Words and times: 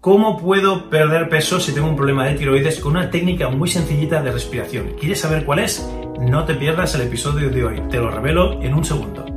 ¿Cómo 0.00 0.38
puedo 0.38 0.88
perder 0.88 1.28
peso 1.28 1.60
si 1.60 1.74
tengo 1.74 1.86
un 1.86 1.94
problema 1.94 2.24
de 2.24 2.34
tiroides 2.34 2.80
con 2.80 2.92
una 2.92 3.10
técnica 3.10 3.50
muy 3.50 3.68
sencillita 3.68 4.22
de 4.22 4.32
respiración? 4.32 4.94
¿Quieres 4.98 5.20
saber 5.20 5.44
cuál 5.44 5.58
es? 5.58 5.86
No 6.18 6.46
te 6.46 6.54
pierdas 6.54 6.94
el 6.94 7.02
episodio 7.02 7.50
de 7.50 7.64
hoy, 7.64 7.82
te 7.90 7.98
lo 7.98 8.10
revelo 8.10 8.62
en 8.62 8.72
un 8.72 8.82
segundo. 8.82 9.29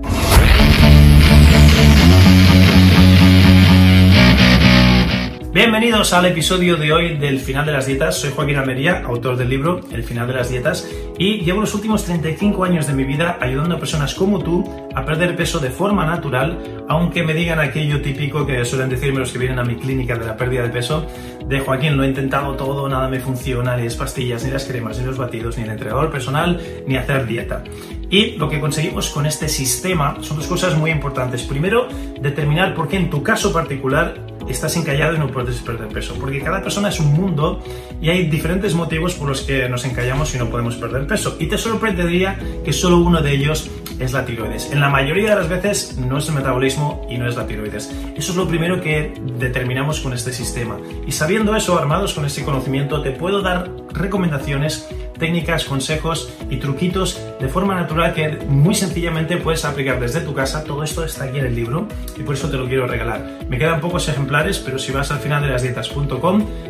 Bienvenidos 5.54 6.14
al 6.14 6.26
episodio 6.26 6.78
de 6.78 6.92
hoy 6.92 7.16
del 7.16 7.40
Final 7.40 7.68
de 7.68 7.74
las 7.74 7.86
Dietas. 7.86 8.18
Soy 8.18 8.32
Joaquín 8.32 8.56
Almería, 8.56 9.04
autor 9.06 9.38
del 9.38 9.50
libro 9.50 9.82
El 9.92 10.04
Final 10.04 10.26
de 10.26 10.34
las 10.34 10.50
Dietas, 10.50 10.90
y 11.20 11.42
llevo 11.42 11.62
los 11.62 11.76
últimos 11.76 12.06
35 12.06 12.64
años 12.64 12.88
de 12.88 12.94
mi 12.94 13.04
vida 13.04 13.38
ayudando 13.40 13.76
a 13.76 13.78
personas 13.80 14.16
como 14.16 14.40
tú 14.40 14.68
a 14.96 15.06
perder 15.06 15.36
peso 15.36 15.60
de 15.60 15.70
forma 15.70 16.08
natural, 16.08 16.86
aunque 16.90 17.22
me 17.22 17.36
digan 17.36 17.60
aquello 17.60 18.02
típico 18.02 18.48
que 18.48 18.66
suelen 18.66 18.90
decirme 18.90 19.20
los 19.20 19.32
que 19.32 19.38
vienen 19.38 19.60
a 19.60 19.64
mi 19.64 19.76
clínica 19.76 20.18
de 20.18 20.26
la 20.26 20.36
pérdida 20.36 20.64
de 20.64 20.70
peso, 20.70 21.06
de 21.46 21.60
Joaquín, 21.60 21.98
lo 21.98 22.04
he 22.04 22.08
intentado 22.08 22.56
todo, 22.56 22.90
nada 22.90 23.08
me 23.08 23.20
funciona, 23.20 23.78
ni 23.78 23.84
las 23.84 23.96
pastillas, 23.96 24.44
ni 24.44 24.50
las 24.50 24.66
cremas, 24.66 24.98
ni 24.98 25.06
los 25.06 25.20
batidos, 25.20 25.56
ni 25.56 25.66
el 25.66 25.70
entrenador 25.70 26.10
personal, 26.10 26.60
ni 26.88 26.96
hacer 26.96 27.28
dieta. 27.28 27.64
Y 28.10 28.38
lo 28.38 28.50
que 28.50 28.60
conseguimos 28.60 29.12
con 29.12 29.28
este 29.28 29.48
sistema 29.48 30.18
son 30.22 30.38
dos 30.38 30.48
cosas 30.48 30.76
muy 30.76 30.90
importantes. 30.90 31.44
Primero, 31.44 31.88
determinar 32.20 32.74
por 32.74 32.88
qué 32.88 32.98
en 32.98 33.12
tu 33.12 33.22
caso 33.22 33.54
particular 33.54 34.33
estás 34.50 34.76
encallado 34.78 35.16
y 35.16 35.20
no 35.20 35.28
puedes 35.28 35.62
perder 35.62 35.88
peso. 35.90 36.16
Porque 36.20 36.42
cada 36.42 36.62
persona 36.62 36.90
es 36.90 37.00
un 37.00 37.14
mundo 37.14 37.62
y 38.02 38.10
hay 38.10 38.30
diferentes 38.30 38.74
motivos 38.74 39.16
por 39.16 39.30
los 39.30 39.42
que 39.42 39.68
nos 39.70 39.86
encallamos 39.86 40.34
y 40.36 40.38
no 40.38 40.50
podemos 40.50 40.76
perder 40.76 41.08
peso. 41.08 41.38
Y 41.40 41.48
te 41.48 41.58
sorprendería 41.58 42.38
que 42.64 42.74
solo 42.74 42.98
uno 42.98 43.22
de 43.22 43.34
ellos 43.34 43.70
es 44.00 44.14
la 44.14 44.26
tiroides. 44.26 44.72
En 44.72 44.80
la 44.80 44.90
mayoría 44.90 45.30
de 45.32 45.36
las 45.36 45.50
veces 45.50 45.98
no 45.98 46.18
es 46.18 46.28
el 46.28 46.36
metabolismo 46.36 47.06
y 47.10 47.18
no 47.18 47.28
es 47.28 47.36
la 47.36 47.46
tiroides. 47.46 47.92
Eso 48.16 48.32
es 48.32 48.38
lo 48.38 48.48
primero 48.48 48.82
que 48.82 49.14
determinamos 49.38 50.00
con 50.00 50.14
este 50.14 50.34
sistema. 50.34 50.78
Y 51.06 51.12
sabiendo 51.12 51.56
eso, 51.56 51.78
armados 51.78 52.14
con 52.14 52.26
ese 52.26 52.44
conocimiento, 52.44 53.02
te 53.02 53.12
puedo 53.12 53.42
dar 53.42 53.70
recomendaciones 53.92 54.88
técnicas, 55.18 55.66
consejos 55.66 56.32
y 56.50 56.58
truquitos 56.58 57.20
de 57.40 57.48
forma 57.48 57.76
natural 57.76 58.14
que 58.14 58.38
muy 58.48 58.76
sencillamente 58.76 59.38
puedes 59.38 59.66
aplicar 59.66 60.00
desde 60.00 60.22
tu 60.22 60.34
casa. 60.34 60.64
Todo 60.64 60.84
esto 60.84 61.04
está 61.04 61.26
aquí 61.26 61.40
en 61.40 61.46
el 61.46 61.56
libro 61.56 61.88
y 62.18 62.24
por 62.24 62.36
eso 62.36 62.50
te 62.50 62.58
lo 62.58 62.68
quiero 62.68 62.88
regalar. 62.88 63.46
Me 63.50 63.58
quedan 63.58 63.82
pocos 63.82 64.08
ejemplares, 64.10 64.60
pero 64.60 64.80
si 64.80 64.92
vas 64.92 65.12
al 65.12 65.20
final 65.20 65.42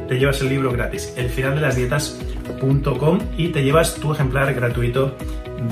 te 0.07 0.19
llevas 0.19 0.41
el 0.41 0.49
libro 0.49 0.71
gratis. 0.71 1.13
El 1.17 1.29
final 1.29 1.59
y 3.37 3.47
te 3.49 3.63
llevas 3.63 3.95
tu 3.95 4.13
ejemplar 4.13 4.53
gratuito 4.53 5.15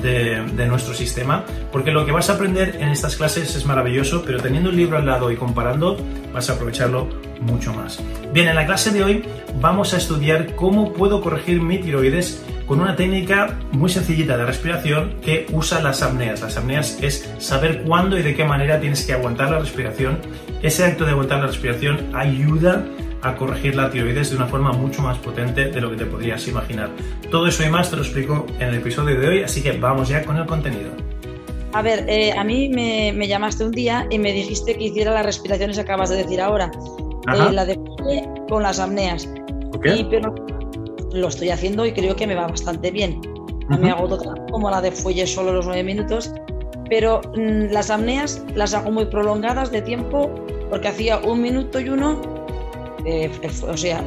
de, 0.02 0.44
de, 0.54 0.66
nuestro 0.68 0.94
sistema, 0.94 1.44
porque 1.72 1.92
lo 1.92 2.06
que 2.06 2.12
vas 2.12 2.30
a 2.30 2.34
aprender 2.34 2.78
en 2.80 2.90
estas 2.90 3.16
clases 3.16 3.56
es 3.56 3.66
maravilloso, 3.66 4.24
pero 4.26 4.40
teniendo 4.40 4.70
el 4.70 4.78
libro 4.78 4.98
al 4.98 5.06
lado 5.06 5.32
y 5.32 5.36
comparando, 5.36 5.98
vas 6.34 6.50
a 6.50 6.54
aprovecharlo 6.54 7.10
mucho 7.42 7.74
más. 7.74 8.02
Bien, 8.34 8.48
en 8.48 8.56
la 8.56 8.66
clase 8.66 8.92
de 8.92 9.04
hoy 9.04 9.24
vamos 9.60 9.94
a 9.94 9.98
estudiar 9.98 10.56
cómo 10.56 10.94
puedo 10.94 11.22
corregir 11.22 11.62
mi 11.62 11.80
tiroides 11.80 12.44
con 12.72 12.80
una 12.80 12.96
técnica 12.96 13.60
muy 13.74 13.90
sencillita 13.90 14.38
de 14.38 14.46
respiración 14.46 15.16
que 15.22 15.46
usa 15.52 15.82
las 15.82 16.02
apneas. 16.02 16.40
Las 16.40 16.56
apneas 16.56 16.98
es 17.02 17.30
saber 17.38 17.84
cuándo 17.84 18.18
y 18.18 18.22
de 18.22 18.34
qué 18.34 18.46
manera 18.46 18.80
tienes 18.80 19.06
que 19.06 19.12
aguantar 19.12 19.52
la 19.52 19.60
respiración. 19.60 20.20
Ese 20.62 20.86
acto 20.86 21.04
de 21.04 21.12
aguantar 21.12 21.42
la 21.42 21.48
respiración 21.48 22.16
ayuda 22.16 22.86
a 23.24 23.36
corregir 23.36 23.76
la 23.76 23.92
tiroides 23.92 24.30
de 24.30 24.38
una 24.38 24.48
forma 24.48 24.72
mucho 24.72 25.02
más 25.02 25.18
potente 25.18 25.66
de 25.66 25.82
lo 25.82 25.92
que 25.92 25.98
te 25.98 26.06
podrías 26.06 26.48
imaginar. 26.48 26.92
Todo 27.30 27.48
eso 27.48 27.62
y 27.66 27.70
más 27.70 27.90
te 27.90 27.98
lo 27.98 28.04
explico 28.04 28.48
en 28.58 28.70
el 28.70 28.76
episodio 28.76 29.20
de 29.20 29.28
hoy, 29.28 29.44
así 29.44 29.62
que 29.62 29.74
vamos 29.74 30.08
ya 30.08 30.24
con 30.24 30.38
el 30.38 30.46
contenido. 30.46 30.92
A 31.74 31.82
ver, 31.82 32.06
eh, 32.08 32.32
a 32.32 32.46
mí 32.46 32.70
me, 32.70 33.28
llamaste 33.28 33.66
un 33.66 33.72
día 33.72 34.08
y 34.10 34.18
me 34.18 34.32
dijiste 34.32 34.78
que 34.78 34.86
hiciera 34.86 35.12
las 35.12 35.26
respiraciones 35.26 35.76
que 35.76 35.82
acabas 35.82 36.10
de 36.10 36.24
decir 36.24 36.40
ahora, 36.40 36.72
eh, 37.34 37.52
la 37.52 37.66
de 37.66 37.78
con 38.48 38.64
las 38.64 38.80
apneas. 38.80 39.28
Okay. 39.74 40.06
pero 40.10 40.34
lo 41.14 41.28
estoy 41.28 41.50
haciendo 41.50 41.86
y 41.86 41.94
creo 41.94 42.16
que 42.16 42.28
me 42.28 42.36
va 42.36 42.48
bastante 42.48 42.92
bien. 42.92 43.22
No 43.70 43.78
me 43.78 43.92
hago 43.92 44.04
otra 44.04 44.34
como 44.52 44.70
la 44.70 44.82
de 44.82 44.92
fuelle 44.92 45.26
solo 45.26 45.54
los 45.54 45.66
nueve 45.66 45.84
minutos, 45.84 46.34
pero 46.90 47.22
mm, 47.36 47.72
las 47.72 47.90
apneas 47.90 48.44
las 48.56 48.74
hago 48.74 48.92
muy 48.92 49.06
prolongadas 49.06 49.72
de 49.72 49.82
tiempo 49.82 50.30
porque 50.70 50.90
hacía 50.90 51.20
un 51.20 51.42
minuto 51.42 51.80
y 51.80 51.90
uno, 51.90 52.22
eh, 53.06 53.30
o 53.68 53.78
sea, 53.78 54.04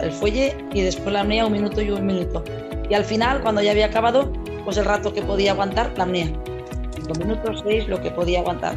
el 0.00 0.12
fuelle 0.12 0.56
y 0.72 0.82
después 0.82 1.12
la 1.12 1.22
apnea 1.22 1.46
un 1.46 1.52
minuto 1.52 1.82
y 1.82 1.90
un 1.90 2.06
minuto. 2.06 2.44
Y 2.88 2.94
al 2.94 3.04
final, 3.04 3.40
cuando 3.40 3.62
ya 3.62 3.70
había 3.70 3.86
acabado, 3.86 4.30
pues 4.64 4.76
el 4.76 4.84
rato 4.84 5.12
que 5.12 5.22
podía 5.22 5.52
aguantar, 5.52 5.92
la 5.96 6.04
apnea. 6.04 6.28
Cinco 6.94 7.18
minutos, 7.18 7.62
seis, 7.64 7.88
lo 7.88 8.00
que 8.00 8.10
podía 8.10 8.40
aguantar. 8.40 8.76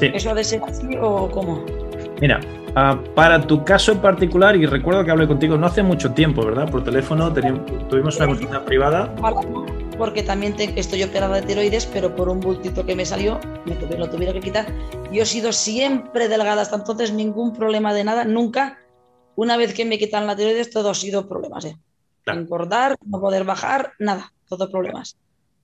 ¿Eso 0.00 0.30
ha 0.30 0.34
de 0.34 0.44
ser 0.44 0.62
así 0.64 0.96
o 1.00 1.30
cómo? 1.30 1.64
Mira, 2.20 2.40
uh, 2.76 3.14
para 3.14 3.40
tu 3.46 3.64
caso 3.64 3.92
en 3.92 3.98
particular, 3.98 4.56
y 4.56 4.66
recuerdo 4.66 5.04
que 5.04 5.10
hablé 5.10 5.26
contigo 5.26 5.56
no 5.56 5.66
hace 5.66 5.82
mucho 5.82 6.12
tiempo, 6.12 6.44
¿verdad? 6.44 6.70
Por 6.70 6.84
teléfono 6.84 7.32
tuvimos 7.88 8.16
una 8.16 8.26
consulta 8.26 8.64
privada. 8.64 9.14
Porque 9.98 10.22
también 10.22 10.54
estoy 10.58 11.02
operada 11.02 11.36
de 11.36 11.42
tiroides, 11.42 11.84
pero 11.86 12.16
por 12.16 12.30
un 12.30 12.40
bultito 12.40 12.86
que 12.86 12.96
me 12.96 13.04
salió, 13.04 13.38
me 13.66 13.98
lo 13.98 14.08
tuvieron 14.08 14.34
que 14.34 14.40
quitar. 14.40 14.66
Yo 15.12 15.22
he 15.22 15.26
sido 15.26 15.52
siempre 15.52 16.26
delgada 16.28 16.62
hasta 16.62 16.76
entonces, 16.76 17.12
ningún 17.12 17.52
problema 17.52 17.92
de 17.92 18.04
nada, 18.04 18.24
nunca. 18.24 18.78
Una 19.36 19.58
vez 19.58 19.74
que 19.74 19.84
me 19.84 19.98
quitan 19.98 20.26
la 20.26 20.36
tiroides, 20.36 20.70
todo 20.70 20.90
ha 20.90 20.94
sido 20.94 21.28
problemas. 21.28 21.66
¿eh? 21.66 21.76
Engordar, 22.26 22.96
no 23.04 23.20
poder 23.20 23.44
bajar, 23.44 23.92
nada, 23.98 24.32
todo 24.48 24.70
problemas. 24.70 25.16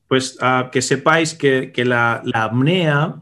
Pues 0.08 0.36
uh, 0.40 0.70
que 0.70 0.82
sepáis 0.82 1.34
que, 1.34 1.72
que 1.72 1.84
la, 1.84 2.20
la 2.24 2.44
apnea 2.44 3.14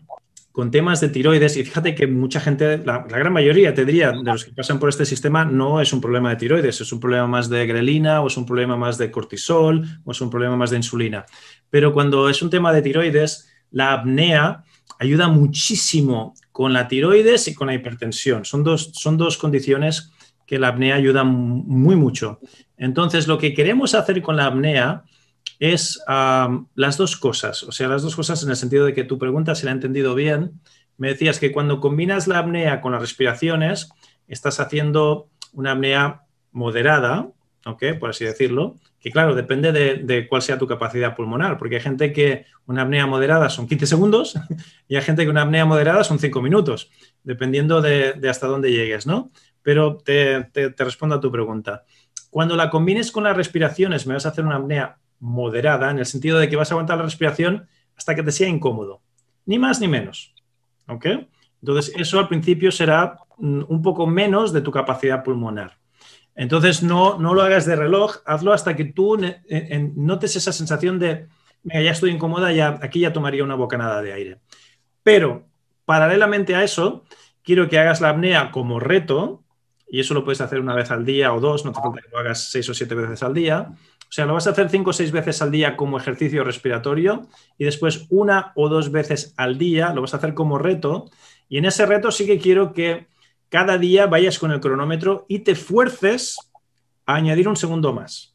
con 0.54 0.70
temas 0.70 1.00
de 1.00 1.08
tiroides, 1.08 1.56
y 1.56 1.64
fíjate 1.64 1.96
que 1.96 2.06
mucha 2.06 2.38
gente, 2.38 2.78
la, 2.78 2.98
gran 2.98 3.32
mayoría, 3.32 3.74
te 3.74 3.84
diría, 3.84 4.12
de 4.12 4.22
los 4.22 4.44
que 4.44 4.52
pasan 4.52 4.78
por 4.78 4.88
este 4.88 5.04
sistema, 5.04 5.44
no 5.44 5.80
es 5.80 5.92
un 5.92 6.00
problema 6.00 6.30
de 6.30 6.36
tiroides, 6.36 6.80
es 6.80 6.92
un 6.92 7.00
problema 7.00 7.26
más 7.26 7.48
de 7.48 7.66
grelina, 7.66 8.20
o 8.20 8.28
es 8.28 8.36
un 8.36 8.46
problema 8.46 8.76
más 8.76 8.96
de 8.96 9.10
cortisol, 9.10 9.84
o 10.04 10.12
es 10.12 10.20
un 10.20 10.30
problema 10.30 10.56
más 10.56 10.70
de 10.70 10.76
insulina. 10.76 11.26
Pero 11.70 11.92
cuando 11.92 12.28
es 12.28 12.40
un 12.40 12.50
tema 12.50 12.72
de 12.72 12.82
tiroides, 12.82 13.48
la 13.72 13.94
apnea 13.94 14.62
ayuda 15.00 15.26
muchísimo 15.26 16.34
con 16.52 16.72
la 16.72 16.86
tiroides 16.86 17.48
y 17.48 17.54
con 17.54 17.66
la 17.66 17.74
hipertensión. 17.74 18.44
Son 18.44 18.62
dos, 18.62 18.92
son 18.94 19.16
dos 19.16 19.36
condiciones 19.38 20.12
que 20.46 20.60
la 20.60 20.68
apnea 20.68 20.94
ayuda 20.94 21.24
muy 21.24 21.96
mucho. 21.96 22.38
Entonces, 22.76 23.26
lo 23.26 23.38
que 23.38 23.54
queremos 23.54 23.96
hacer 23.96 24.22
con 24.22 24.36
la 24.36 24.46
apnea 24.46 25.02
es 25.72 26.00
las 26.74 26.96
dos 26.98 27.16
cosas, 27.16 27.62
o 27.62 27.72
sea, 27.72 27.88
las 27.88 28.02
dos 28.02 28.16
cosas 28.16 28.42
en 28.42 28.50
el 28.50 28.56
sentido 28.56 28.84
de 28.84 28.92
que 28.92 29.04
tu 29.04 29.18
pregunta, 29.18 29.54
si 29.54 29.64
la 29.64 29.70
he 29.72 29.74
entendido 29.74 30.14
bien, 30.14 30.60
me 30.98 31.08
decías 31.08 31.38
que 31.38 31.52
cuando 31.52 31.80
combinas 31.80 32.26
la 32.28 32.38
apnea 32.38 32.80
con 32.80 32.92
las 32.92 33.00
respiraciones, 33.00 33.88
estás 34.28 34.60
haciendo 34.60 35.28
una 35.52 35.72
apnea 35.72 36.22
moderada, 36.52 37.28
¿ok? 37.64 37.82
Por 37.98 38.10
así 38.10 38.24
decirlo, 38.24 38.76
que 39.00 39.10
claro, 39.10 39.34
depende 39.34 39.72
de, 39.72 40.28
cuál 40.28 40.42
sea 40.42 40.58
tu 40.58 40.66
capacidad 40.66 41.16
pulmonar, 41.16 41.56
porque 41.56 41.76
hay 41.76 41.82
gente 41.82 42.12
que 42.12 42.44
una 42.66 42.82
apnea 42.82 43.06
moderada 43.06 43.48
son 43.48 43.66
15 43.66 43.86
segundos 43.86 44.34
y 44.88 44.96
hay 44.96 45.02
gente 45.02 45.24
que 45.24 45.30
una 45.30 45.42
apnea 45.42 45.64
moderada 45.64 46.04
son 46.04 46.18
5 46.18 46.42
minutos, 46.42 46.90
dependiendo 47.22 47.80
de, 47.80 48.20
hasta 48.28 48.46
dónde 48.46 48.70
llegues, 48.70 49.06
¿no? 49.06 49.30
Pero 49.62 49.96
te, 49.96 50.44
te 50.44 50.84
respondo 50.84 51.14
a 51.14 51.20
tu 51.20 51.32
pregunta. 51.32 51.84
Cuando 52.28 52.54
la 52.54 52.68
combines 52.68 53.10
con 53.10 53.24
las 53.24 53.36
respiraciones, 53.36 54.06
me 54.06 54.12
vas 54.12 54.26
a 54.26 54.28
hacer 54.28 54.44
una 54.44 54.56
apnea 54.56 54.98
moderada, 55.20 55.90
en 55.90 55.98
el 55.98 56.06
sentido 56.06 56.38
de 56.38 56.48
que 56.48 56.56
vas 56.56 56.70
a 56.70 56.74
aguantar 56.74 56.98
la 56.98 57.04
respiración 57.04 57.66
hasta 57.96 58.14
que 58.14 58.22
te 58.22 58.32
sea 58.32 58.48
incómodo, 58.48 59.00
ni 59.46 59.58
más 59.58 59.80
ni 59.80 59.88
menos. 59.88 60.34
¿Ok? 60.86 61.06
Entonces, 61.60 61.94
eso 61.96 62.18
al 62.18 62.28
principio 62.28 62.70
será 62.70 63.18
mm, 63.38 63.62
un 63.68 63.82
poco 63.82 64.06
menos 64.06 64.52
de 64.52 64.60
tu 64.60 64.70
capacidad 64.70 65.22
pulmonar. 65.22 65.78
Entonces, 66.34 66.82
no, 66.82 67.18
no 67.18 67.32
lo 67.32 67.42
hagas 67.42 67.64
de 67.64 67.76
reloj, 67.76 68.16
hazlo 68.26 68.52
hasta 68.52 68.74
que 68.74 68.84
tú 68.84 69.16
notes 69.94 70.36
esa 70.36 70.52
sensación 70.52 70.98
de, 70.98 71.28
ya 71.62 71.90
estoy 71.90 72.10
incómoda, 72.10 72.52
ya, 72.52 72.78
aquí 72.82 73.00
ya 73.00 73.12
tomaría 73.12 73.44
una 73.44 73.54
bocanada 73.54 74.02
de 74.02 74.12
aire. 74.12 74.40
Pero, 75.02 75.46
paralelamente 75.84 76.54
a 76.56 76.64
eso, 76.64 77.04
quiero 77.42 77.68
que 77.68 77.78
hagas 77.78 78.00
la 78.00 78.10
apnea 78.10 78.50
como 78.50 78.80
reto 78.80 79.44
y 79.88 80.00
eso 80.00 80.14
lo 80.14 80.24
puedes 80.24 80.40
hacer 80.40 80.58
una 80.60 80.74
vez 80.74 80.90
al 80.90 81.04
día 81.04 81.32
o 81.32 81.40
dos, 81.40 81.64
no 81.64 81.72
te 81.72 81.80
falta 81.80 82.00
que 82.00 82.10
lo 82.10 82.18
hagas 82.18 82.50
seis 82.50 82.68
o 82.68 82.74
siete 82.74 82.94
veces 82.94 83.22
al 83.22 83.34
día. 83.34 83.72
O 84.08 84.12
sea, 84.14 84.26
lo 84.26 84.34
vas 84.34 84.46
a 84.46 84.50
hacer 84.50 84.70
cinco 84.70 84.90
o 84.90 84.92
seis 84.92 85.10
veces 85.10 85.42
al 85.42 85.50
día 85.50 85.76
como 85.76 85.98
ejercicio 85.98 86.44
respiratorio 86.44 87.26
y 87.58 87.64
después 87.64 88.06
una 88.10 88.52
o 88.54 88.68
dos 88.68 88.92
veces 88.92 89.34
al 89.36 89.58
día 89.58 89.92
lo 89.92 90.02
vas 90.02 90.14
a 90.14 90.18
hacer 90.18 90.34
como 90.34 90.58
reto. 90.58 91.10
Y 91.48 91.58
en 91.58 91.64
ese 91.64 91.84
reto 91.86 92.10
sí 92.10 92.26
que 92.26 92.38
quiero 92.38 92.72
que 92.72 93.06
cada 93.48 93.78
día 93.78 94.06
vayas 94.06 94.38
con 94.38 94.52
el 94.52 94.60
cronómetro 94.60 95.26
y 95.28 95.40
te 95.40 95.54
fuerces 95.54 96.36
a 97.06 97.16
añadir 97.16 97.48
un 97.48 97.56
segundo 97.56 97.92
más. 97.92 98.34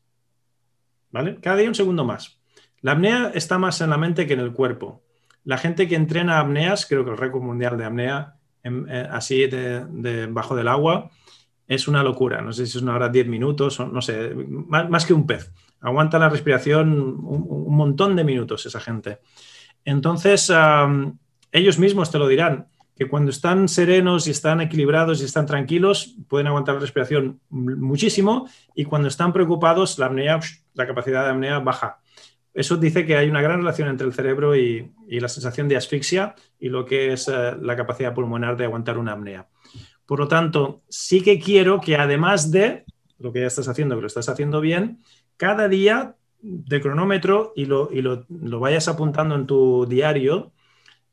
¿Vale? 1.11 1.37
Cada 1.41 1.57
día 1.57 1.69
un 1.69 1.75
segundo 1.75 2.05
más. 2.05 2.39
La 2.81 2.93
apnea 2.93 3.31
está 3.33 3.57
más 3.57 3.81
en 3.81 3.89
la 3.89 3.97
mente 3.97 4.27
que 4.27 4.33
en 4.33 4.39
el 4.39 4.53
cuerpo. 4.53 5.01
La 5.43 5.57
gente 5.57 5.87
que 5.87 5.95
entrena 5.95 6.39
apneas, 6.39 6.85
creo 6.85 7.03
que 7.03 7.11
el 7.11 7.17
récord 7.17 7.41
mundial 7.41 7.77
de 7.77 7.85
apnea, 7.85 8.35
eh, 8.63 9.07
así 9.11 9.47
de, 9.47 9.85
debajo 9.89 10.55
del 10.55 10.67
agua, 10.67 11.09
es 11.69 11.87
una 11.87 12.03
locura. 12.03 12.41
No 12.41 12.51
sé 12.51 12.65
si 12.65 12.77
es 12.77 12.83
una 12.83 12.95
hora, 12.95 13.09
diez 13.09 13.27
minutos, 13.27 13.79
o 13.79 13.87
no 13.87 14.01
sé, 14.01 14.33
más, 14.33 15.05
que 15.05 15.13
un 15.13 15.27
pez. 15.27 15.53
Aguanta 15.79 16.17
la 16.17 16.27
respiración 16.27 16.91
un, 16.91 17.75
montón 17.75 18.15
de 18.15 18.23
minutos 18.23 18.65
esa 18.65 18.81
gente. 18.81 19.19
Entonces, 19.85 20.51
ellos 21.51 21.79
mismos 21.79 22.11
te 22.11 22.17
lo 22.17 22.27
dirán, 22.27 22.67
que 22.95 23.07
cuando 23.07 23.29
están 23.29 23.69
serenos 23.69 24.27
y 24.27 24.31
están 24.31 24.59
equilibrados 24.59 25.21
y 25.21 25.25
están 25.25 25.45
tranquilos, 25.45 26.15
pueden 26.27 26.47
aguantar 26.47 26.75
la 26.75 26.81
respiración 26.81 27.39
muchísimo 27.49 28.49
y 28.75 28.85
cuando 28.85 29.07
están 29.07 29.31
preocupados, 29.31 29.97
la 29.99 30.07
apnea, 30.07 30.39
la 30.73 30.87
capacidad 30.87 31.23
de 31.23 31.29
apnea 31.29 31.59
baja. 31.59 32.01
Eso 32.51 32.77
dice 32.77 33.05
que 33.05 33.15
hay 33.15 33.29
una 33.29 33.43
gran 33.43 33.59
relación 33.59 33.89
entre 33.89 34.07
el 34.07 34.13
cerebro 34.13 34.55
y, 34.55 34.91
la 35.07 35.29
sensación 35.29 35.67
de 35.67 35.77
asfixia 35.77 36.35
y 36.59 36.69
lo 36.69 36.83
que 36.83 37.13
es 37.13 37.27
eh, 37.27 37.55
la 37.61 37.75
capacidad 37.75 38.13
pulmonar 38.13 38.57
de 38.57 38.65
aguantar 38.65 38.97
una 38.97 39.13
apnea. 39.13 39.47
Por 40.09 40.17
lo 40.17 40.27
tanto, 40.27 40.81
sí 40.89 41.21
que 41.21 41.39
quiero 41.39 41.79
que 41.79 41.95
además 41.95 42.49
de 42.49 42.83
lo 43.19 43.31
que 43.31 43.41
ya 43.41 43.45
estás 43.45 43.67
haciendo, 43.67 43.93
que 43.93 44.01
lo 44.01 44.07
estás 44.07 44.27
haciendo 44.27 44.59
bien, 44.59 45.03
cada 45.37 45.67
día 45.67 46.15
de 46.41 46.81
cronómetro 46.81 47.53
y 47.55 47.65
lo, 47.65 48.25
vayas 48.59 48.87
apuntando 48.87 49.35
en 49.35 49.45
tu 49.45 49.85
diario, 49.85 50.51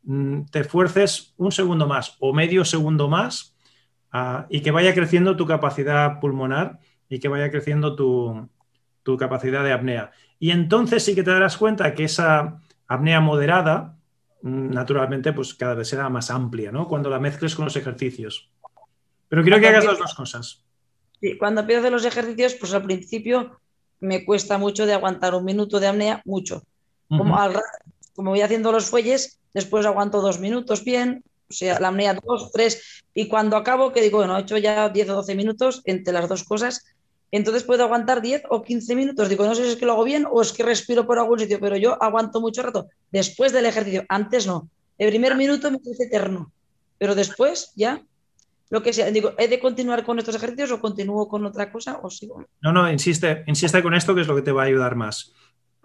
mm, 0.05 0.45
te 0.51 0.61
esfuerces 0.61 1.35
un 1.37 1.53
segundo 1.53 1.87
más 1.87 2.17
o 2.21 2.33
medio 2.33 2.65
segundo 2.65 3.07
más 3.07 3.55
ah, 4.13 4.47
y 4.49 4.63
que 4.63 4.71
vaya 4.71 4.95
creciendo 4.95 5.37
tu 5.37 5.45
capacidad 5.45 6.19
pulmonar 6.19 6.79
y 7.11 7.19
que 7.19 7.29
vaya 7.29 7.51
creciendo 7.51 7.97
tu, 7.97 8.49
tu, 9.03 9.19
capacidad 9.19 9.63
de 9.63 9.75
apnea. 9.75 10.11
Y 10.39 10.53
entonces 10.53 11.05
sí 11.05 11.15
que 11.15 11.23
te 11.23 11.33
darás 11.33 11.59
cuenta 11.59 11.95
que 11.95 12.05
esa 12.05 12.63
apnea 12.89 13.21
moderada, 13.21 13.99
mm, 14.41 14.71
naturalmente, 14.71 15.35
pues 15.35 15.53
cada 15.53 15.75
vez 15.75 15.89
será 15.89 16.09
más 16.09 16.31
amplia, 16.31 16.73
¿no? 16.73 16.89
Cuando 16.89 17.11
la 17.11 17.21
mezcles 17.21 17.55
con 17.55 17.67
los 17.67 17.77
ejercicios. 17.77 18.56
Pero 19.37 19.45
quiero 19.45 19.61
que 19.61 19.69
hagas 19.69 19.85
las 19.85 19.99
dos 19.99 20.15
cosas. 20.15 20.65
Sí, 21.21 21.37
cuando 21.37 21.61
empiezo 21.61 21.81
a 21.81 21.83
hacer 21.83 21.93
los 21.93 22.07
ejercicios, 22.07 22.55
pues 22.55 22.73
al 22.73 22.85
principio 22.85 23.61
me 24.01 24.25
cuesta 24.25 24.57
mucho 24.57 24.87
de 24.87 24.95
aguantar 24.95 25.35
un 25.35 25.45
minuto 25.45 25.79
de 25.79 25.89
apnea, 25.89 26.23
mucho. 26.25 26.63
como, 27.07 27.37
como 28.15 28.31
voy 28.31 28.41
haciendo 28.41 28.73
los 28.73 28.87
fuelles, 28.89 29.39
después 29.53 29.85
aguanto 29.85 30.23
dos 30.23 30.41
minutos 30.41 30.85
bien, 30.85 31.23
o 31.51 31.53
sea, 31.53 31.79
la 31.81 31.89
apnea 31.89 32.15
dos, 32.15 32.51
tres, 32.51 33.05
y 33.13 33.29
cuando 33.29 33.59
acabo, 33.59 33.93
que 33.93 34.01
digo, 34.01 34.17
bueno, 34.17 34.39
he 34.39 34.41
hecho 34.41 34.57
ya 34.57 34.89
10 34.89 35.11
o 35.11 35.15
12 35.17 35.35
minutos 35.35 35.83
entre 35.85 36.15
las 36.15 36.31
dos 36.31 36.43
cosas, 36.43 36.87
entonces 37.31 37.63
puedo 37.63 37.85
aguantar 37.85 38.23
10 38.23 38.45
o 38.49 38.63
15 38.63 38.95
minutos. 38.97 39.29
Digo, 39.29 39.45
no 39.45 39.55
sé 39.55 39.65
si 39.65 39.73
es 39.73 39.77
que 39.77 39.85
lo 39.85 39.93
hago 39.93 40.05
bien 40.05 40.27
o 40.31 40.41
es 40.41 40.55
que 40.55 40.63
respiro 40.63 41.07
por 41.07 41.19
algún 41.19 41.41
sitio, 41.41 41.61
pero 41.61 41.77
yo 41.77 42.03
aguanto 42.03 42.41
mucho 42.41 42.63
rato 42.63 42.89
después 43.13 43.53
del 43.53 43.67
ejercicio. 43.67 44.07
Antes 44.09 44.47
no. 44.47 44.71
El 44.97 45.11
primer 45.11 45.37
minuto 45.37 45.71
me 45.71 45.79
parece 45.79 46.05
eterno, 46.05 46.51
pero 46.97 47.15
después 47.15 47.73
ya 47.77 48.01
lo 48.71 48.83
que 48.83 48.93
sea. 48.93 49.11
Digo, 49.11 49.33
¿he 49.39 49.49
de 49.49 49.61
continuar 49.61 50.05
con 50.05 50.19
estos 50.19 50.35
ejercicios 50.35 50.73
o 50.73 50.81
continúo 50.81 51.29
con 51.29 51.45
otra 51.47 51.71
cosa 51.71 52.01
o 52.03 52.11
sigo? 52.11 52.45
No, 52.61 52.73
no, 52.73 52.91
insiste, 52.91 53.45
insiste 53.47 53.83
con 53.83 53.95
esto 53.95 54.15
que 54.15 54.23
es 54.23 54.29
lo 54.29 54.37
que 54.37 54.43
te 54.43 54.53
va 54.53 54.63
a 54.63 54.67
ayudar 54.67 54.97
más. 54.97 55.33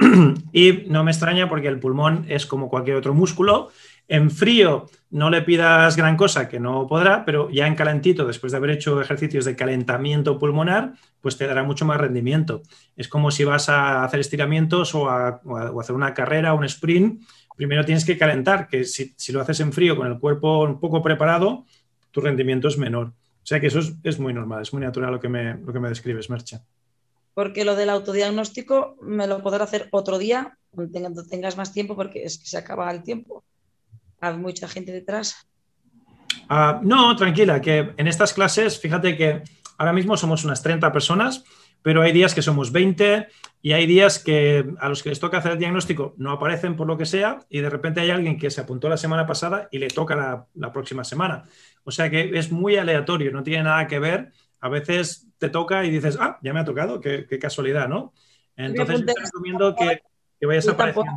y 0.54 0.83
no 0.88 1.04
me 1.04 1.12
extraña 1.12 1.48
porque 1.48 1.68
el 1.68 1.80
pulmón 1.80 2.25
es 2.28 2.45
como 2.45 2.69
cualquier 2.69 2.98
otro 2.98 3.13
músculo. 3.13 3.69
En 4.07 4.30
frío 4.31 4.88
no 5.12 5.30
le 5.30 5.42
pidas 5.42 5.95
gran 5.95 6.18
cosa 6.18 6.50
que 6.50 6.60
no 6.60 6.88
podrá, 6.88 7.24
pero 7.24 7.50
ya 7.50 7.68
en 7.68 7.75
calentito, 7.75 8.25
después 8.25 8.51
de 8.51 8.57
haber 8.57 8.72
hecho 8.72 9.00
ejercicios 9.00 9.45
de 9.45 9.56
calentamiento 9.56 10.38
pulmonar, 10.38 10.94
pues 11.22 11.38
te 11.38 11.48
dará 11.48 11.63
mucho 11.63 11.86
más 11.86 12.00
rendimiento. 12.00 12.62
Es 12.95 13.07
como 13.07 13.31
si 13.31 13.44
vas 13.44 13.69
a 13.69 14.04
hacer 14.04 14.19
estiramientos 14.19 14.95
o 14.95 15.10
a, 15.10 15.42
hacer 15.80 15.95
una 15.95 16.13
carrera, 16.13 16.54
un 16.54 16.66
sprint. 16.66 17.22
Primero 17.56 17.86
tienes 17.86 18.06
que 18.06 18.18
calentar, 18.18 18.68
que 18.68 18.86
si, 18.86 19.13
si, 19.16 19.31
lo 19.31 19.42
haces 19.42 19.60
en 19.60 19.72
frío 19.72 19.95
con 19.95 20.07
el 20.07 20.19
cuerpo 20.19 20.63
un 20.63 20.80
poco 20.80 21.01
preparado, 21.01 21.66
tu 22.12 22.22
rendimiento 22.22 22.68
es 22.68 22.78
menor. 22.78 23.08
O 23.08 23.46
sea 23.46 23.60
que 23.60 23.68
eso 23.68 23.80
es, 24.04 24.19
muy 24.19 24.34
normal, 24.34 24.62
es 24.62 24.72
muy 24.74 24.81
natural 24.81 25.12
lo 25.12 25.19
que 25.19 25.30
me, 25.30 25.56
lo 25.56 25.74
que 25.74 25.80
me 25.80 25.90
describes, 25.90 26.30
Mercha. 26.30 26.63
Porque 27.34 27.66
lo 27.66 27.75
del 27.75 27.90
autodiagnóstico 27.90 28.98
me 29.02 29.25
lo 29.25 29.42
podrás 29.42 29.69
hacer 29.69 29.88
otro 29.92 30.19
día, 30.19 30.58
cuando 30.69 31.25
tengas 31.25 31.58
más 31.58 31.74
tiempo, 31.74 31.96
porque 31.96 32.24
es 32.24 32.38
que 32.38 32.46
se 32.46 32.58
acaba 32.58 32.92
el 32.92 33.04
tiempo. 33.04 33.44
Hay 34.19 34.38
mucha 34.38 34.68
gente 34.68 34.92
detrás. 34.92 35.48
Ah, 36.50 36.80
no, 36.84 37.16
tranquila, 37.16 37.62
que 37.62 37.94
en 37.98 38.08
estas 38.08 38.34
clases, 38.34 38.80
fíjate 38.80 39.18
que 39.18 39.42
ahora 39.78 39.94
mismo 39.94 40.16
somos 40.18 40.44
unas 40.44 40.62
30 40.62 40.92
personas 40.92 41.44
pero 41.81 42.01
hay 42.01 42.12
días 42.12 42.36
que 42.36 42.42
somos 42.42 42.72
20 42.72 43.28
y 43.62 43.74
hay 43.74 43.86
días 43.86 44.19
que 44.19 44.66
a 44.80 44.89
los 44.89 45.04
que 45.04 45.10
les 45.10 45.19
toca 45.19 45.38
hacer 45.38 45.54
el 45.54 45.60
diagnóstico 45.60 46.13
no 46.18 46.31
aparecen 46.31 46.75
por 46.75 46.88
lo 46.88 46.98
que 46.98 47.06
sea 47.06 47.39
y 47.50 47.60
de 47.60 47.69
repente 47.69 48.01
hay 48.01 48.10
alguien 48.10 48.38
que 48.38 48.50
se 48.50 48.62
apuntó 48.62 48.89
la 48.89 48.98
semana 48.98 49.25
pasada 49.25 49.68
y 49.72 49.80
le 49.80 49.88
toca 49.88 50.48
la, 50.54 50.74
próxima 50.74 51.04
semana. 51.04 51.44
O 51.83 51.92
sea 51.92 52.10
que 52.10 52.38
es 52.38 52.51
muy 52.51 52.78
aleatorio, 52.78 53.31
no 53.31 53.44
tiene 53.44 53.63
nada 53.63 53.88
que 53.88 54.00
ver. 54.00 54.31
A 54.60 54.69
veces 54.69 55.28
te 55.38 55.50
toca 55.50 55.83
y 55.86 55.89
dices, 55.89 56.18
ah, 56.19 56.39
ya 56.42 56.54
me 56.54 56.60
ha 56.60 56.66
tocado, 56.66 57.01
qué, 57.01 57.25
casualidad, 57.39 57.88
¿no? 57.88 58.13
Entonces 58.56 59.06
te 59.06 59.13
recomiendo 59.19 59.75
que, 59.75 60.01
que 60.39 60.45
vayas 60.45 60.68
apareciendo. 60.68 61.12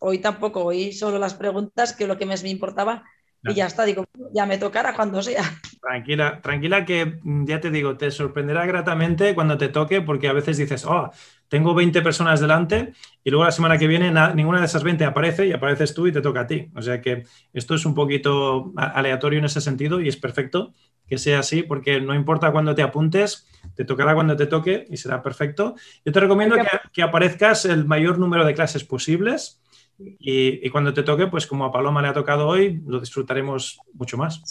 Hoy 0.00 0.18
tampoco, 0.18 0.64
hoy 0.64 0.92
solo 0.92 1.18
las 1.18 1.34
preguntas 1.34 1.92
que 1.92 2.06
lo 2.06 2.16
que 2.16 2.26
más 2.26 2.42
me 2.42 2.50
importaba 2.50 3.04
y 3.42 3.54
ya 3.54 3.66
está, 3.66 3.84
digo, 3.84 4.04
ya 4.32 4.46
me 4.46 4.58
tocará 4.58 4.94
cuando 4.94 5.22
sea. 5.22 5.42
Tranquila, 5.88 6.40
tranquila 6.42 6.84
que 6.84 7.18
mm, 7.22 7.46
ya 7.46 7.60
te 7.60 7.70
digo, 7.70 7.96
te 7.96 8.10
sorprenderá 8.10 8.66
gratamente 8.66 9.34
cuando 9.34 9.56
te 9.56 9.68
toque, 9.68 10.02
porque 10.02 10.28
a 10.28 10.34
veces 10.34 10.58
dices, 10.58 10.84
oh, 10.84 11.10
tengo 11.48 11.74
20 11.74 12.02
personas 12.02 12.40
delante 12.40 12.92
y 13.24 13.30
luego 13.30 13.46
la 13.46 13.52
semana 13.52 13.78
que 13.78 13.86
viene 13.86 14.12
ninguna 14.34 14.60
de 14.60 14.66
esas 14.66 14.82
20 14.82 15.04
aparece 15.06 15.46
y 15.46 15.52
apareces 15.52 15.94
tú 15.94 16.06
y 16.06 16.12
te 16.12 16.20
toca 16.20 16.40
a 16.40 16.46
ti. 16.46 16.68
O 16.74 16.82
sea 16.82 17.00
que 17.00 17.24
esto 17.54 17.74
es 17.74 17.86
un 17.86 17.94
poquito 17.94 18.72
aleatorio 18.76 19.38
en 19.38 19.46
ese 19.46 19.62
sentido 19.62 20.00
y 20.00 20.08
es 20.08 20.16
perfecto 20.16 20.74
que 21.06 21.16
sea 21.16 21.38
así, 21.38 21.62
porque 21.62 22.02
no 22.02 22.14
importa 22.14 22.52
cuándo 22.52 22.74
te 22.74 22.82
apuntes, 22.82 23.48
te 23.74 23.86
tocará 23.86 24.14
cuando 24.14 24.36
te 24.36 24.46
toque 24.46 24.84
y 24.90 24.98
será 24.98 25.22
perfecto. 25.22 25.74
Yo 26.04 26.12
te 26.12 26.20
recomiendo 26.20 26.56
que, 26.56 26.68
que 26.92 27.02
aparezcas 27.02 27.64
el 27.64 27.86
mayor 27.86 28.18
número 28.18 28.44
de 28.44 28.52
clases 28.52 28.84
posibles 28.84 29.58
y, 29.98 30.68
cuando 30.70 30.94
te 30.94 31.02
toque, 31.02 31.26
pues 31.26 31.46
como 31.46 31.64
a 31.64 31.72
Paloma 31.72 32.00
le 32.00 32.08
ha 32.08 32.12
tocado 32.12 32.46
hoy, 32.46 32.80
lo 32.86 33.00
disfrutaremos 33.00 33.80
mucho 33.94 34.16
más. 34.16 34.42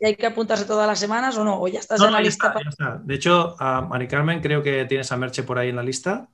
¿Y 0.00 0.06
hay 0.06 0.16
que 0.16 0.26
apuntarse 0.26 0.64
todas 0.64 0.86
las 0.86 0.98
semanas 0.98 1.36
o 1.36 1.44
no? 1.44 1.60
¿O 1.60 1.68
ya 1.68 1.78
estás 1.78 2.00
en 2.00 2.12
la 2.12 2.20
lista? 2.20 2.54
De 3.04 3.14
hecho, 3.14 3.54
a 3.58 3.82
Mari 3.82 4.08
Carmen 4.08 4.40
creo 4.40 4.62
que 4.62 4.86
tienes 4.86 5.12
a 5.12 5.16
Merche 5.18 5.42
por 5.42 5.58
ahí 5.58 5.68
en 5.68 5.76
la 5.76 5.82
lista. 5.82 6.26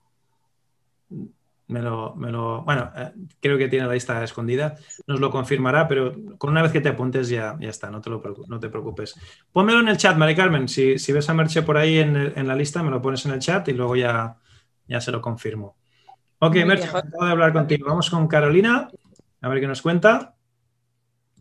Me 1.69 1.83
lo, 1.83 2.15
me 2.15 2.31
lo, 2.31 2.63
bueno, 2.63 2.93
eh, 2.95 3.11
creo 3.41 3.59
que 3.59 3.67
tiene 3.67 3.89
la 3.89 3.95
lista 3.95 4.23
escondida. 4.23 4.77
Nos 5.09 5.19
lo 5.19 5.33
confirmará, 5.33 5.89
pero 5.89 6.15
con 6.39 6.51
una 6.51 6.63
vez 6.63 6.71
que 6.71 6.81
te 6.81 6.91
apuntes 6.91 7.29
ya, 7.29 7.57
ya 7.59 7.71
está, 7.71 7.91
no 7.91 8.01
te, 8.01 8.09
lo, 8.09 8.23
no 8.47 8.61
te 8.61 8.69
preocupes. 8.69 9.17
Pónmelo 9.51 9.81
en 9.81 9.89
el 9.89 9.97
chat, 9.97 10.17
Mari 10.17 10.37
Carmen. 10.37 10.69
Si, 10.69 10.97
si 11.01 11.13
ves 11.13 11.29
a 11.29 11.35
Merche 11.35 11.63
por 11.63 11.77
ahí 11.77 11.99
en, 11.99 12.15
en, 12.17 12.47
la 12.47 12.55
lista, 12.55 12.85
me 12.85 12.91
lo 12.93 13.03
pones 13.03 13.27
en 13.27 13.33
el 13.33 13.41
chat 13.41 13.67
y 13.67 13.73
luego 13.73 13.97
ya, 13.97 14.37
ya 14.87 15.01
se 15.01 15.11
lo 15.11 15.21
confirmo. 15.21 15.77
Ok, 16.39 16.55
Merche, 16.65 16.87
acabo 16.87 17.25
de 17.25 17.33
hablar 17.33 17.53
contigo. 17.53 17.89
Vamos 17.89 18.11
con 18.11 18.29
Carolina, 18.29 18.89
a 19.41 19.49
ver 19.49 19.59
qué 19.59 19.67
nos 19.67 19.83
cuenta. 19.83 20.36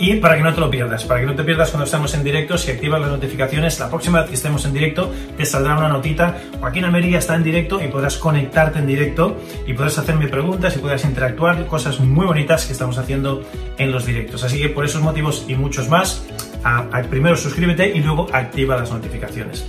y 0.00 0.14
para 0.14 0.34
que 0.34 0.42
no 0.42 0.54
te 0.54 0.60
lo 0.60 0.70
pierdas, 0.70 1.04
para 1.04 1.20
que 1.20 1.26
no 1.26 1.34
te 1.34 1.44
pierdas 1.44 1.70
cuando 1.70 1.84
estamos 1.84 2.14
en 2.14 2.24
directo, 2.24 2.56
si 2.56 2.70
activas 2.70 3.02
las 3.02 3.10
notificaciones, 3.10 3.78
la 3.78 3.90
próxima 3.90 4.20
vez 4.20 4.30
que 4.30 4.34
estemos 4.34 4.64
en 4.64 4.72
directo 4.72 5.12
te 5.36 5.44
saldrá 5.44 5.76
una 5.76 5.88
notita. 5.88 6.38
Joaquín 6.58 6.86
Almería 6.86 7.18
está 7.18 7.36
en 7.36 7.42
directo 7.42 7.82
y 7.84 7.88
podrás 7.88 8.16
conectarte 8.16 8.78
en 8.78 8.86
directo 8.86 9.36
y 9.66 9.74
podrás 9.74 9.98
hacerme 9.98 10.28
preguntas 10.28 10.74
y 10.74 10.78
podrás 10.78 11.04
interactuar, 11.04 11.66
cosas 11.66 12.00
muy 12.00 12.24
bonitas 12.24 12.64
que 12.64 12.72
estamos 12.72 12.96
haciendo 12.96 13.42
en 13.76 13.92
los 13.92 14.06
directos. 14.06 14.42
Así 14.42 14.58
que 14.58 14.70
por 14.70 14.86
esos 14.86 15.02
motivos 15.02 15.44
y 15.48 15.54
muchos 15.54 15.90
más, 15.90 16.24
primero 17.10 17.36
suscríbete 17.36 17.86
y 17.94 18.00
luego 18.00 18.26
activa 18.32 18.76
las 18.76 18.90
notificaciones. 18.90 19.68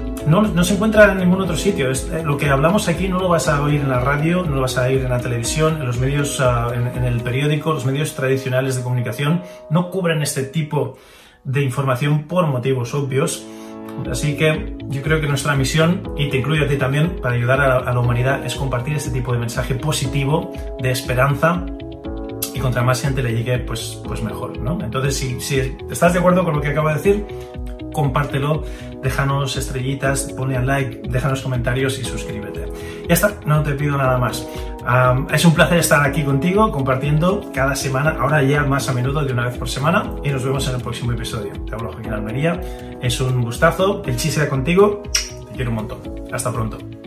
no, 0.27 0.41
no, 0.41 0.63
se 0.63 0.75
encuentra 0.75 1.11
en 1.11 1.19
ningún 1.19 1.41
otro 1.41 1.55
sitio. 1.55 1.91
Eh, 1.91 2.23
lo 2.23 2.37
que 2.37 2.49
hablamos 2.49 2.87
aquí 2.87 3.07
no 3.07 3.19
lo 3.19 3.29
vas 3.29 3.47
a 3.47 3.61
oír 3.61 3.81
en 3.81 3.89
la 3.89 3.99
radio, 3.99 4.43
no 4.43 4.55
lo 4.55 4.61
vas 4.61 4.77
a 4.77 4.83
oír 4.83 5.01
en 5.01 5.09
la 5.09 5.19
televisión, 5.19 5.77
en 5.79 5.85
los 5.85 5.97
medios, 5.99 6.39
uh, 6.39 6.73
en, 6.73 7.03
el 7.03 7.21
periódico, 7.21 7.73
los 7.73 7.85
medios 7.85 8.13
tradicionales 8.15 8.75
de 8.75 8.83
comunicación 8.83 9.41
no 9.69 9.89
cubren 9.89 10.21
este 10.21 10.43
tipo 10.43 10.97
de 11.43 11.61
información 11.61 12.23
por 12.23 12.47
motivos 12.47 12.93
obvios. 12.93 13.45
Así 14.09 14.35
que 14.37 14.77
yo 14.87 15.01
creo 15.01 15.19
que 15.19 15.27
nuestra 15.27 15.55
misión, 15.55 16.13
y 16.17 16.29
te 16.29 16.37
incluyo 16.37 16.65
a 16.65 16.67
ti 16.67 16.77
también, 16.77 17.17
para 17.21 17.35
ayudar 17.35 17.61
a, 17.61 17.93
la 17.93 17.99
humanidad, 17.99 18.45
es 18.45 18.55
compartir 18.55 18.95
este 18.95 19.11
tipo 19.11 19.33
de 19.33 19.39
mensaje 19.39 19.75
positivo, 19.75 20.53
de 20.79 20.91
esperanza, 20.91 21.65
contra 22.61 22.83
más 22.83 23.01
gente 23.01 23.21
le 23.21 23.33
llegue, 23.33 23.59
pues, 23.59 24.01
pues 24.05 24.21
mejor, 24.23 24.59
¿no? 24.59 24.79
Entonces, 24.81 25.17
si, 25.17 25.39
si 25.41 25.75
estás 25.89 26.13
de 26.13 26.19
acuerdo 26.19 26.43
con 26.43 26.55
lo 26.55 26.61
que 26.61 26.69
acabo 26.69 26.89
de 26.89 26.95
decir, 26.95 27.25
compártelo, 27.93 28.63
déjanos 29.01 29.55
estrellitas, 29.57 30.31
ponle 30.37 30.57
al 30.57 30.67
like, 30.67 31.01
déjanos 31.09 31.41
comentarios 31.41 31.99
y 31.99 32.03
suscríbete. 32.03 32.65
Ya 33.07 33.13
está, 33.13 33.39
no 33.45 33.63
te 33.63 33.73
pido 33.73 33.97
nada 33.97 34.17
más. 34.17 34.47
es 35.31 35.45
un 35.45 35.53
placer 35.53 35.79
estar 35.79 36.05
aquí 36.05 36.23
contigo 36.23 36.71
compartiendo 36.71 37.51
cada 37.53 37.75
semana, 37.75 38.15
ahora 38.19 38.41
ya 38.43 38.63
más 38.63 38.87
a 38.89 38.93
menudo 38.93 39.23
de 39.23 39.33
una 39.33 39.45
vez 39.45 39.57
por 39.57 39.69
semana 39.69 40.11
y 40.23 40.29
nos 40.29 40.43
vemos 40.43 40.67
en 40.67 40.75
el 40.75 40.81
próximo 40.81 41.11
episodio. 41.11 41.51
Te 41.65 41.73
hablo 41.73 41.91
Joaquín 41.91 42.13
Almería, 42.13 42.59
es 43.01 43.19
un 43.21 43.41
gustazo, 43.41 44.01
el 44.05 44.15
chiste 44.15 44.47
contigo, 44.47 45.03
te 45.49 45.55
quiero 45.55 45.71
un 45.71 45.77
montón. 45.77 45.99
Hasta 46.31 46.51
pronto. 46.51 47.00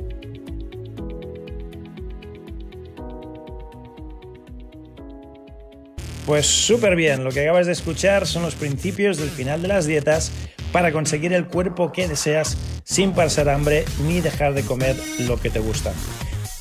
Pues 6.26 6.47
súper 6.47 6.97
bien, 6.97 7.23
lo 7.23 7.31
que 7.31 7.43
acabas 7.43 7.66
de 7.66 7.73
escuchar 7.73 8.26
son 8.26 8.43
los 8.43 8.54
principios 8.54 9.19
del 9.19 9.28
final 9.28 9.61
de 9.61 9.69
las 9.69 9.87
dietas 9.87 10.33
para 10.73 10.90
conseguir 10.90 11.33
el 11.35 11.47
cuerpo 11.47 11.93
que 11.93 12.09
deseas 12.09 12.57
sin 12.83 13.12
pasar 13.12 13.49
hambre 13.49 13.85
ni 14.07 14.21
dejar 14.21 14.54
de 14.54 14.62
comer 14.62 14.97
lo 15.21 15.38
que 15.38 15.50
te 15.50 15.59
gusta. 15.59 15.93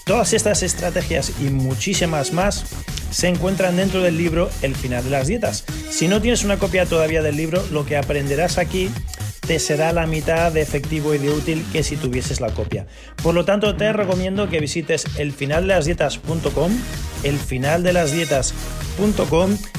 Todas 0.06 0.34
estas 0.34 0.64
estrategias 0.64 1.32
y 1.40 1.46
muchísimas 1.46 2.34
más 2.34 2.66
se 3.10 3.30
encuentran 3.30 3.78
dentro 3.78 4.02
del 4.02 4.18
libro 4.18 4.50
El 4.62 4.76
final 4.76 5.04
de 5.06 5.10
las 5.12 5.28
dietas. 5.28 5.64
Si 5.90 6.10
no 6.10 6.22
tienes 6.22 6.44
una 6.44 6.58
copia 6.58 6.86
todavía 6.86 7.22
del 7.22 7.38
libro, 7.38 7.64
lo 7.72 7.86
que 7.86 7.96
aprenderás 7.96 8.58
aquí 8.58 8.90
te 9.48 9.60
será 9.60 9.94
la 9.94 10.08
mitad 10.08 10.52
de 10.52 10.62
efectivo 10.62 11.14
y 11.14 11.20
de 11.20 11.30
útil 11.30 11.66
que 11.72 11.84
si 11.84 11.96
tuvieses 11.96 12.42
la 12.42 12.50
copia. 12.50 12.86
Por 13.22 13.34
lo 13.34 13.46
tanto, 13.46 13.78
te 13.78 13.94
recomiendo 13.94 14.50
que 14.50 14.60
visites 14.60 15.06
elfinaldelasdietas.com, 15.18 16.72
elfinaldelasdietas.com 17.24 18.83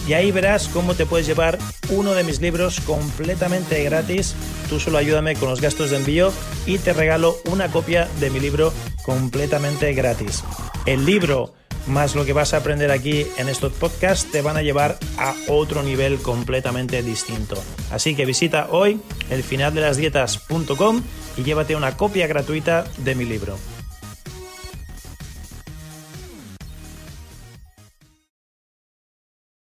y 0.07 0.13
ahí 0.13 0.33
verás 0.33 0.69
cómo 0.69 0.95
te 0.95 1.07
puedes 1.07 1.27
llevar 1.27 1.59
uno 1.91 2.15
de 2.15 2.25
mis 2.25 2.41
libros 2.41 2.81
completamente 2.81 3.83
gratis. 3.85 4.35
Tú 4.69 4.81
solo 4.81 4.99
ayúdame 4.99 5.35
con 5.35 5.49
los 5.49 5.61
gastos 5.61 5.91
de 5.91 5.97
envío 5.97 6.33
y 6.67 6.79
te 6.79 6.93
regalo 6.93 7.37
una 7.51 7.71
copia 7.71 8.09
de 8.21 8.31
mi 8.31 8.41
libro 8.41 8.73
completamente 9.05 9.93
gratis. 9.95 10.43
El 10.87 11.07
libro 11.07 11.55
más 11.87 12.15
lo 12.15 12.25
que 12.25 12.33
vas 12.33 12.55
a 12.55 12.59
aprender 12.59 12.91
aquí 12.91 13.27
en 13.37 13.49
estos 13.49 13.73
podcasts 13.73 14.31
te 14.31 14.43
van 14.43 14.57
a 14.57 14.63
llevar 14.63 14.99
a 15.19 15.35
otro 15.49 15.83
nivel 15.83 16.19
completamente 16.19 17.03
distinto. 17.03 17.63
Así 17.91 18.15
que 18.15 18.25
visita 18.25 18.69
hoy 18.71 19.01
el 19.31 19.39
elfinaldelasdietas.com 19.39 21.03
y 21.37 21.43
llévate 21.43 21.77
una 21.77 21.97
copia 21.97 22.27
gratuita 22.27 22.85
de 22.99 23.15
mi 23.15 23.25
libro. 23.25 23.59